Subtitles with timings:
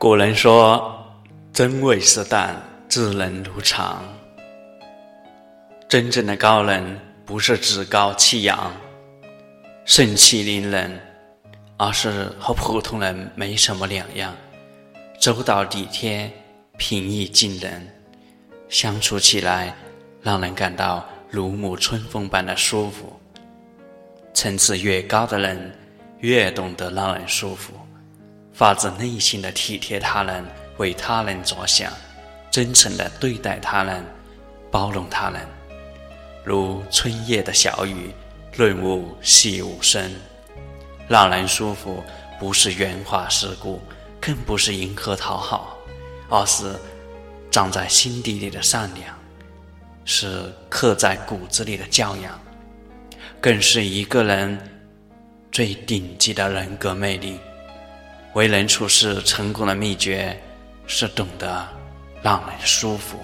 [0.00, 0.98] 古人说
[1.52, 2.56] ：“真味是淡，
[2.88, 4.02] 知人如常。”
[5.90, 8.74] 真正的高人不是趾高气扬、
[9.84, 10.98] 盛气凌人，
[11.76, 14.34] 而是和普通人没什么两样，
[15.20, 16.32] 周到体贴、
[16.78, 17.86] 平易近人，
[18.70, 19.76] 相处起来
[20.22, 23.20] 让人感到如沐春风般的舒服。
[24.32, 25.78] 层次越高的人，
[26.20, 27.74] 越懂得让人舒服。
[28.52, 30.44] 发自内心的体贴他人，
[30.76, 31.92] 为他人着想，
[32.50, 34.04] 真诚的对待他人，
[34.70, 35.40] 包容他人，
[36.44, 38.10] 如春夜的小雨，
[38.52, 40.10] 润物细无声，
[41.08, 42.02] 让人舒服。
[42.38, 43.82] 不是圆滑世故，
[44.18, 45.76] 更不是迎合讨好，
[46.30, 46.74] 而是
[47.50, 49.14] 长在心底里的善良，
[50.06, 52.40] 是刻在骨子里的教养，
[53.42, 54.58] 更是一个人
[55.52, 57.38] 最顶级的人格魅力。
[58.34, 60.40] 为人处事成功的秘诀，
[60.86, 61.66] 是懂得
[62.22, 63.18] 让人舒服。